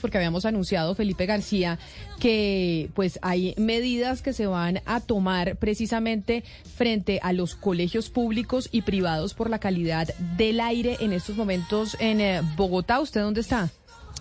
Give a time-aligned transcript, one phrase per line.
[0.00, 1.78] Porque habíamos anunciado, Felipe García,
[2.18, 6.44] que pues hay medidas que se van a tomar precisamente
[6.76, 11.96] frente a los colegios públicos y privados por la calidad del aire en estos momentos
[12.00, 13.00] en eh, Bogotá.
[13.00, 13.70] ¿Usted dónde está?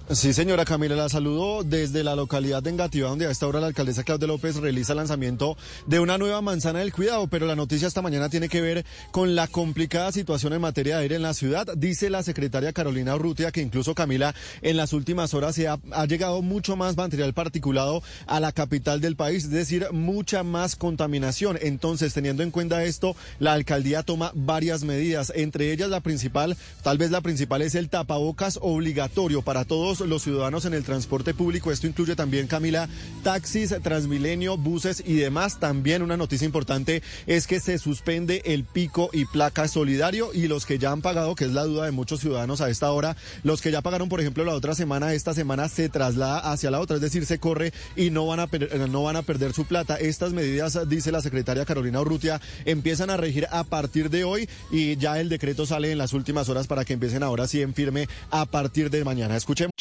[0.09, 3.67] Sí, señora Camila, la saludo desde la localidad de Engativá, donde a esta hora la
[3.67, 7.89] alcaldesa Claudia López realiza el lanzamiento de una nueva manzana del cuidado, pero la noticia
[7.89, 11.33] esta mañana tiene que ver con la complicada situación en materia de aire en la
[11.33, 11.67] ciudad.
[11.75, 16.05] Dice la secretaria Carolina Urrutia que incluso Camila en las últimas horas se ha, ha
[16.05, 21.59] llegado mucho más material particulado a la capital del país, es decir, mucha más contaminación.
[21.61, 26.97] Entonces, teniendo en cuenta esto, la alcaldía toma varias medidas, entre ellas la principal, tal
[26.97, 31.71] vez la principal es el tapabocas obligatorio para todos los ciudadanos en el transporte público.
[31.71, 32.89] Esto incluye también, Camila,
[33.23, 35.59] taxis, Transmilenio, buses y demás.
[35.59, 40.65] También una noticia importante es que se suspende el pico y placa solidario y los
[40.65, 43.61] que ya han pagado, que es la duda de muchos ciudadanos a esta hora, los
[43.61, 46.95] que ya pagaron, por ejemplo, la otra semana, esta semana se traslada hacia la otra,
[46.95, 48.47] es decir, se corre y no van a,
[48.89, 49.95] no van a perder su plata.
[49.95, 54.97] Estas medidas, dice la secretaria Carolina Urrutia, empiezan a regir a partir de hoy y
[54.97, 58.07] ya el decreto sale en las últimas horas para que empiecen ahora sí en firme
[58.31, 59.35] a partir de mañana.
[59.35, 59.71] Escuchemos.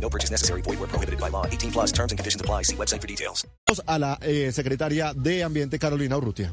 [0.00, 0.62] No purchase necessary.
[0.62, 1.46] Void where prohibited by law.
[1.46, 2.62] 18 plus terms and conditions apply.
[2.62, 3.46] See website for details.
[3.86, 6.52] A la eh, secretaria de Ambiente, Carolina Urrutia.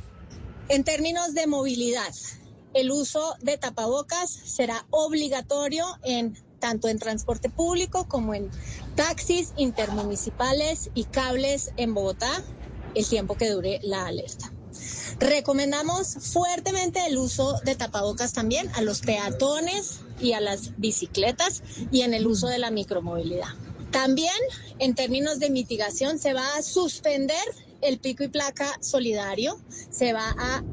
[0.70, 2.14] En términos de movilidad,
[2.74, 8.50] el uso de tapabocas será obligatorio en tanto en transporte público como en
[8.96, 12.42] taxis intermunicipales y cables en Bogotá
[12.96, 14.54] el tiempo que dure la alerta.
[15.20, 22.02] Recomendamos fuertemente el uso de tapabocas también a los peatones y a las bicicletas y
[22.02, 23.50] en el uso de la micromovilidad.
[23.92, 24.34] También
[24.80, 27.44] en términos de mitigación se va a suspender
[27.82, 29.60] el pico y placa solidario,
[29.92, 30.64] se va a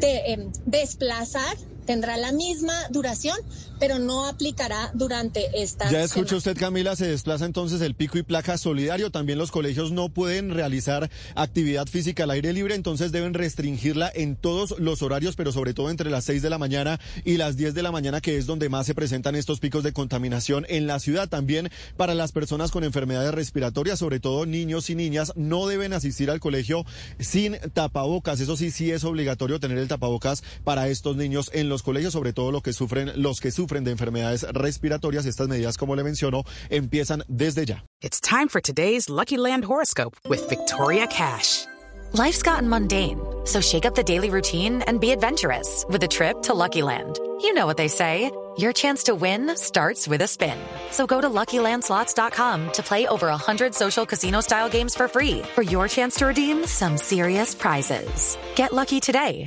[0.00, 1.56] eh, desplazar
[1.86, 3.36] tendrá la misma duración,
[3.78, 5.90] pero no aplicará durante esta.
[5.90, 9.10] Ya escucha usted, Camila, se desplaza entonces el pico y placa solidario.
[9.10, 14.36] También los colegios no pueden realizar actividad física al aire libre, entonces deben restringirla en
[14.36, 17.74] todos los horarios, pero sobre todo entre las 6 de la mañana y las 10
[17.74, 20.98] de la mañana, que es donde más se presentan estos picos de contaminación en la
[20.98, 21.28] ciudad.
[21.28, 26.30] También para las personas con enfermedades respiratorias, sobre todo niños y niñas, no deben asistir
[26.30, 26.84] al colegio
[27.18, 28.40] sin tapabocas.
[28.40, 32.32] Eso sí, sí es obligatorio tener el tapabocas para estos niños en los colegios, sobre
[32.32, 35.26] todo lo que sufren, los que sufren de enfermedades respiratorias.
[35.26, 37.84] Estas medidas, como le menciono, empiezan desde ya.
[38.02, 41.66] It's time for today's Lucky Land horoscope with Victoria Cash.
[42.12, 46.40] Life's gotten mundane, so shake up the daily routine and be adventurous with a trip
[46.42, 47.18] to Lucky Land.
[47.40, 48.30] You know what they say.
[48.58, 50.56] Your chance to win starts with a spin.
[50.90, 55.88] So go to LuckyLandSlots.com to play over 100 social casino-style games for free for your
[55.88, 58.38] chance to redeem some serious prizes.
[58.54, 59.46] Get lucky today